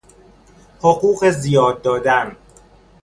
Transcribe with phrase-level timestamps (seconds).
[0.81, 2.35] حقوق زیاد دادن